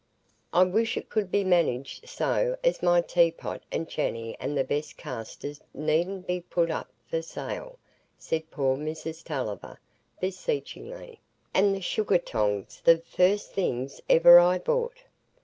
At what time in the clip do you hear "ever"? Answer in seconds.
14.09-14.39